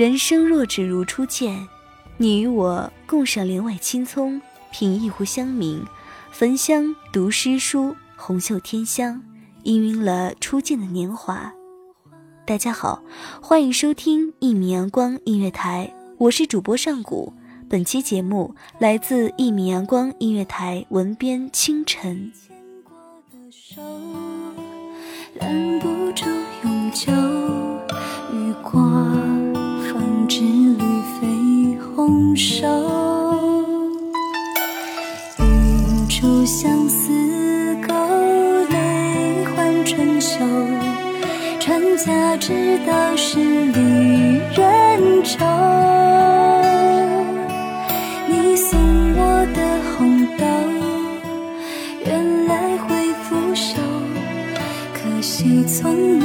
[0.00, 1.68] 人生若只如初见，
[2.16, 4.40] 你与我共赏帘外青葱，
[4.72, 5.84] 品一壶香茗，
[6.30, 9.22] 焚香读诗书，红袖添香，
[9.62, 11.52] 氤氲了初见的年华。
[12.46, 13.02] 大家好，
[13.42, 17.34] 欢迎收听一米阳光音乐台，我是主播上古。
[17.68, 22.32] 本期节目来自一米阳光音乐台文编清晨。
[25.34, 26.24] 拦不住
[26.64, 27.12] 永久
[32.30, 32.64] 红手，
[35.40, 37.10] 一株相思
[37.88, 37.92] 钩，
[38.68, 40.38] 泪换春秋。
[41.58, 43.80] 传家之道是离
[44.54, 45.44] 人愁。
[48.28, 48.78] 你送
[49.16, 50.44] 我的红豆，
[52.06, 53.74] 原来会腐朽，
[54.94, 56.24] 可惜从没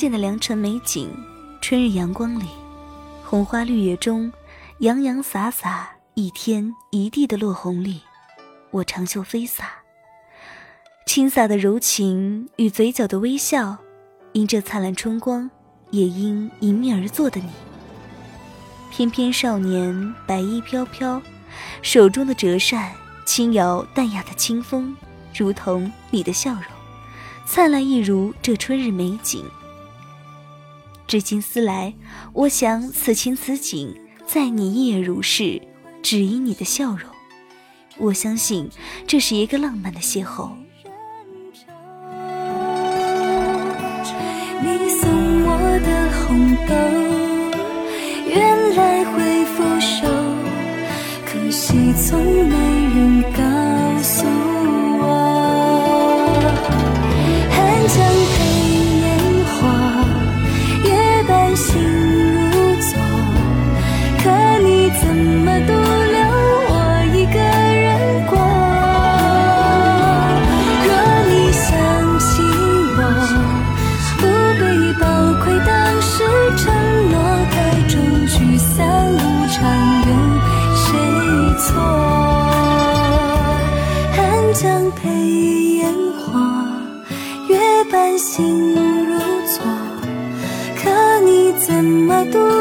[0.00, 1.10] 见的良辰美景，
[1.60, 2.46] 春日阳光里，
[3.22, 4.32] 红花绿叶中，
[4.78, 8.00] 洋洋洒洒一天一地的落红里，
[8.70, 9.72] 我长袖飞洒。
[11.04, 13.76] 轻洒的柔情与嘴角的微笑，
[14.32, 15.50] 因这灿烂春光，
[15.90, 17.50] 也因迎面而坐的你。
[18.90, 21.20] 翩翩少年，白衣飘飘，
[21.82, 22.90] 手中的折扇
[23.26, 24.96] 轻摇淡雅的清风，
[25.36, 26.62] 如同你的笑容，
[27.44, 29.44] 灿烂一如这春日美景。
[31.10, 31.92] 至今思来，
[32.32, 33.96] 我想此情此景，
[34.28, 35.60] 在你一眼如是，
[36.04, 37.00] 只因你的笑容。
[37.98, 38.70] 我相信
[39.08, 40.50] 这是一个浪漫的邂逅。
[44.62, 45.10] 你送
[45.42, 46.74] 我的红豆，
[48.28, 50.06] 原来会腐朽，
[51.26, 52.54] 可惜从没
[52.94, 53.42] 人告
[54.00, 54.24] 诉
[55.00, 55.04] 我，
[65.00, 66.18] 怎么独留
[66.70, 66.74] 我
[67.14, 67.88] 一个人
[68.26, 68.36] 过
[70.86, 70.90] 若
[71.28, 71.68] 你想
[72.18, 72.42] 起
[72.96, 73.00] 我。
[74.20, 74.26] 不
[74.58, 74.62] 必
[75.00, 75.04] 抱
[75.42, 76.22] 愧当时
[76.56, 76.62] 承
[77.10, 77.14] 诺
[77.50, 77.54] 太
[77.88, 77.94] 重
[78.26, 78.76] 聚散
[79.14, 79.16] 无
[79.48, 79.58] 常
[80.04, 80.08] 跟
[80.76, 80.88] 谁
[81.58, 81.68] 错
[84.12, 84.18] 寒
[84.52, 85.08] 江陪
[85.78, 86.28] 烟火
[87.48, 87.58] 月
[87.90, 89.64] 伴星如昨
[90.82, 92.59] 可你怎么独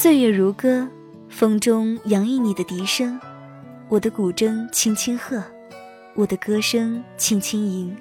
[0.00, 0.88] 岁月如歌，
[1.28, 3.18] 风中洋溢你的笛声，
[3.88, 5.42] 我的古筝轻轻和。
[6.14, 7.96] 我的歌声轻轻吟，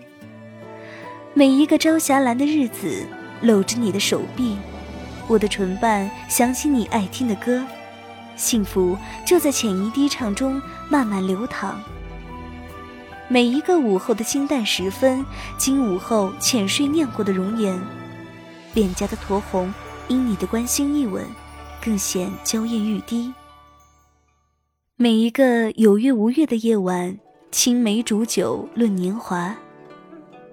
[1.33, 3.03] 每一个朝霞蓝的日子，
[3.41, 4.55] 搂着你的手臂，
[5.27, 7.65] 我的唇瓣想起你爱听的歌，
[8.35, 8.95] 幸福
[9.25, 11.81] 就在浅吟低唱中慢慢流淌。
[13.27, 15.25] 每一个午后的清淡时分，
[15.57, 17.75] 经午后浅睡念过的容颜，
[18.75, 19.73] 脸颊的酡红，
[20.07, 21.25] 因你的关心一吻，
[21.87, 23.33] 更显娇艳欲滴。
[24.97, 27.17] 每一个有月无月的夜晚。
[27.49, 29.55] 青梅煮酒论年华，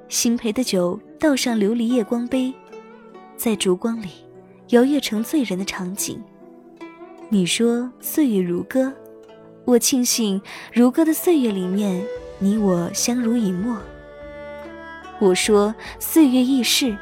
[0.08, 2.54] 新陪的酒倒上琉璃夜光杯，
[3.36, 4.10] 在烛光里
[4.68, 6.22] 摇曳成醉人的场景。
[7.28, 8.94] 你说岁月如歌，
[9.64, 10.40] 我庆幸
[10.72, 12.00] 如歌的岁月里面，
[12.38, 13.76] 你我相濡以沫。
[15.18, 16.96] 我说岁月易逝，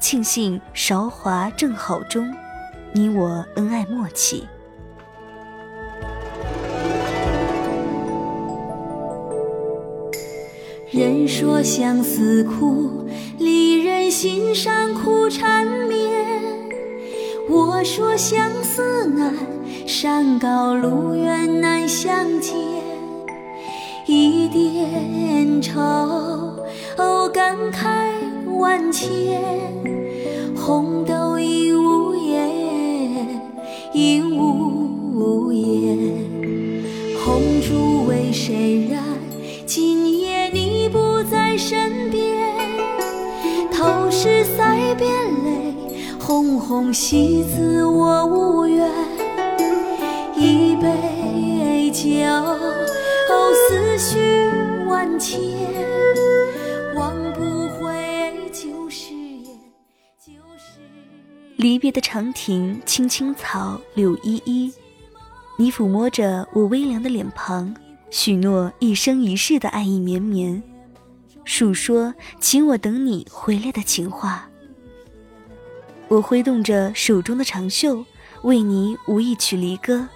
[0.00, 2.34] 庆幸韶华正好中，
[2.92, 4.46] 你我恩爱默契。
[10.90, 13.06] 人说相思苦
[13.38, 16.10] 离人心上苦缠绵。
[17.48, 19.34] 我说相思难
[19.86, 22.56] 山高路远难相见
[24.06, 25.80] 一点愁
[26.96, 28.10] 哦感慨
[28.58, 29.79] 万千。
[46.60, 48.88] 红喜字我无缘。
[50.36, 52.08] 一杯酒。
[53.68, 54.48] 思绪
[54.88, 55.40] 万千，
[56.94, 59.44] 忘不回旧誓言。
[60.18, 60.80] 旧誓
[61.56, 64.72] 离别的长亭，青青草，柳依依。
[65.56, 67.72] 你抚摸着我微凉的脸庞，
[68.10, 70.60] 许诺一生一世的爱意绵绵，
[71.44, 74.49] 述说请我等你回来的情话。
[76.10, 78.04] 我挥动着手中的长袖，
[78.42, 80.08] 为你舞一曲离歌，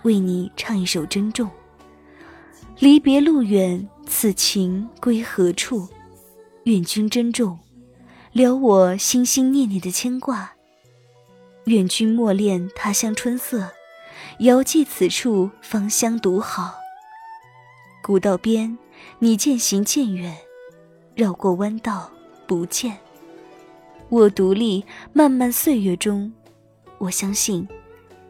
[0.00, 1.50] 为你唱一首珍重。
[2.78, 5.86] 离别路远，此情归何处？
[6.62, 7.58] 愿君珍重，
[8.32, 10.50] 留我心心念念的牵挂。
[11.66, 13.70] 愿君莫恋他乡春色，
[14.38, 16.72] 遥寄此处芳香独好。
[18.02, 18.78] 古道边，
[19.18, 20.34] 你渐行渐远，
[21.14, 22.10] 绕过弯道
[22.46, 22.96] 不见。
[24.10, 26.32] 我独立漫漫岁月中，
[26.98, 27.66] 我相信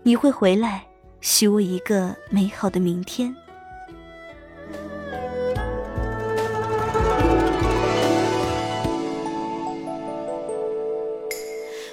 [0.02, 0.86] 你会回来，
[1.20, 3.34] 许我一个美好的明天。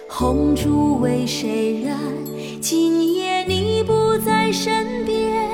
[0.07, 1.98] 红烛为谁燃？
[2.62, 5.50] 今夜你不在身边。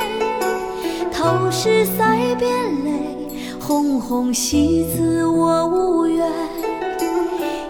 [1.12, 2.52] 透视腮边
[2.84, 6.30] 泪，红红喜字我无缘。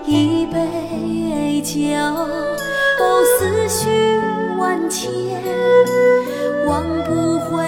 [0.07, 1.75] 一杯酒，
[3.37, 4.17] 思绪
[4.57, 5.11] 万千。
[6.65, 7.67] 忘不回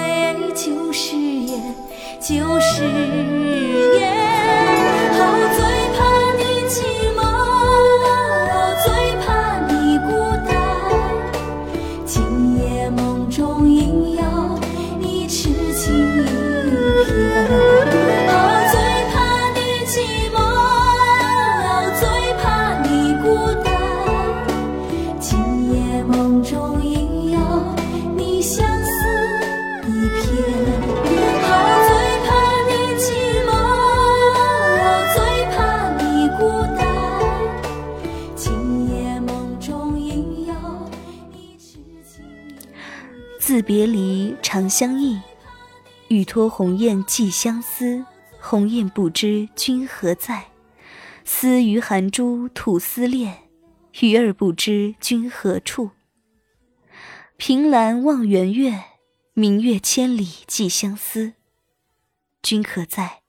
[0.55, 1.75] 旧誓言，
[2.21, 2.83] 旧誓
[43.69, 45.21] 别离，长相忆。
[46.07, 48.03] 欲托鸿雁寄相思，
[48.39, 50.47] 鸿雁不知君何在。
[51.23, 53.43] 思于寒珠吐思恋，
[53.99, 55.91] 鱼儿不知君何处。
[57.37, 58.85] 凭栏望圆月，
[59.35, 61.33] 明月千里寄相思。
[62.41, 63.21] 君可在？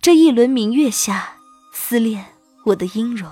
[0.00, 1.38] 这一轮明月下，
[1.74, 2.26] 思恋
[2.66, 3.28] 我的音容。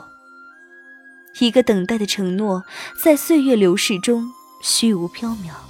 [1.38, 2.64] 一个等待的承诺，
[3.00, 5.67] 在岁月流逝中虚无缥缈。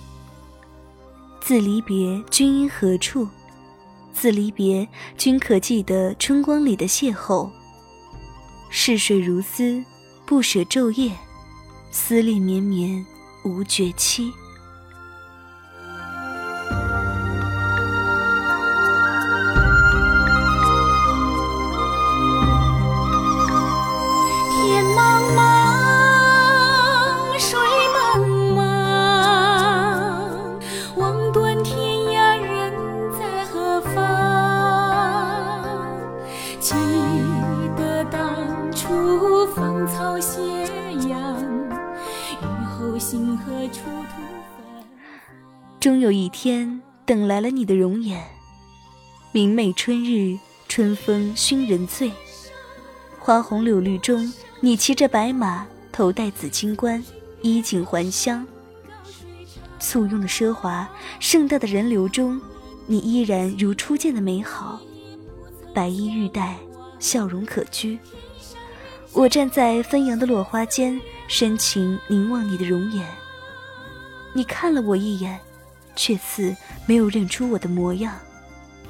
[1.49, 3.26] 自离别，君因何处？
[4.12, 4.87] 自离别，
[5.17, 7.49] 君可记得春光里的邂逅？
[8.69, 9.83] 逝水如丝，
[10.26, 11.11] 不舍昼夜，
[11.90, 13.02] 思恋绵绵
[13.47, 14.31] 无绝期。
[47.08, 48.22] 等来了你的容颜。
[49.32, 50.38] 明媚春日，
[50.68, 52.12] 春风熏人醉。
[53.18, 57.02] 花红柳绿中，你骑着白马，头戴紫金冠，
[57.40, 58.46] 衣锦还乡。
[59.80, 60.86] 簇拥的奢华，
[61.18, 62.38] 盛大的人流中，
[62.84, 64.78] 你依然如初见的美好，
[65.72, 66.58] 白衣玉带，
[66.98, 67.98] 笑容可掬。
[69.14, 73.02] 我站在纷扬的落花间，深情凝望你的容颜。
[74.34, 75.40] 你看了我一眼。
[75.99, 78.14] 却似没有认出我的模样，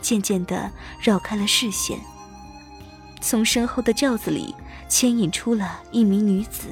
[0.02, 1.98] 渐渐地绕开了视线。
[3.18, 4.54] 从身后的轿子里
[4.90, 6.68] 牵引出了一名女子，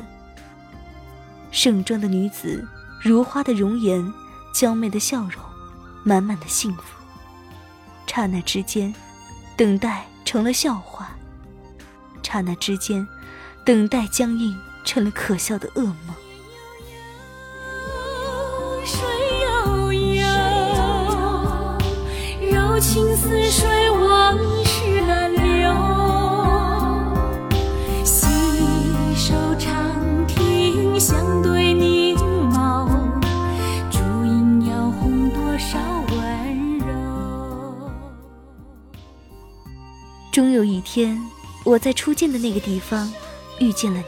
[1.50, 2.68] 盛装的女子，
[3.02, 4.12] 如花的容颜，
[4.52, 5.42] 娇媚的笑容，
[6.04, 6.82] 满满的幸福。
[8.06, 8.94] 刹那之间，
[9.56, 11.16] 等待成了笑话。
[12.22, 13.08] 刹那之间，
[13.64, 16.14] 等待僵硬成了可笑的噩梦。
[40.36, 41.18] 终有一天。
[41.64, 43.10] 我在初见的那个地方
[43.58, 44.04] 遇见了你，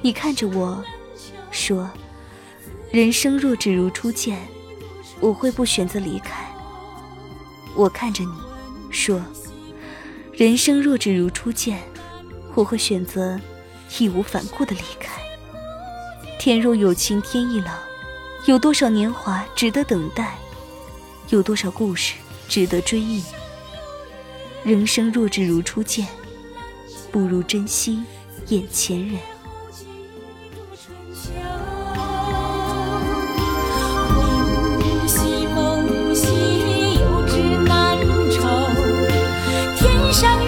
[0.00, 0.82] 你看着我，
[1.50, 1.90] 说
[2.90, 4.38] ：“人生若只如初见，
[5.20, 6.50] 我会不选择离开。”
[7.76, 8.32] 我看着你，
[8.90, 9.22] 说
[10.32, 11.78] ：“人生若只如初见，
[12.54, 13.38] 我会选择
[13.98, 15.20] 义无反顾的离开。”
[16.40, 17.72] 天若有情天亦老，
[18.46, 20.38] 有多少年华值得等待？
[21.28, 22.14] 有多少故事
[22.48, 23.22] 值得追忆？
[24.62, 26.06] 人生若只如初见，
[27.10, 28.02] 不如珍惜
[28.48, 29.18] 眼前人。
[34.12, 36.26] 魂兮梦兮，
[37.00, 37.98] 有知难
[38.30, 38.38] 酬。
[39.76, 40.38] 天上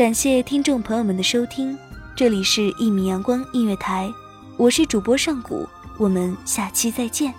[0.00, 1.76] 感谢听众朋友们的收听，
[2.16, 4.08] 这里是《一米阳光音乐台》，
[4.56, 7.34] 我是主播上古，我们下期再见。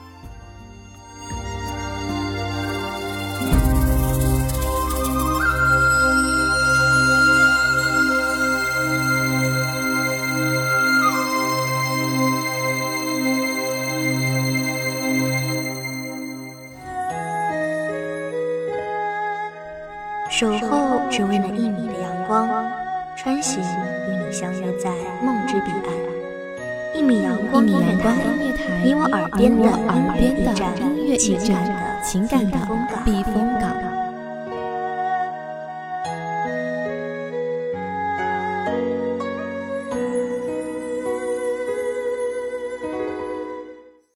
[20.30, 21.88] 守候只为那一米
[22.32, 22.72] 光，
[23.18, 23.62] 穿行
[24.08, 24.90] 与你相约在
[25.22, 25.94] 梦之彼岸。
[26.96, 28.16] 一米阳光音乐台，
[28.86, 32.58] 你我耳边的耳边的音乐驿站，情感的
[33.04, 33.91] 避风港。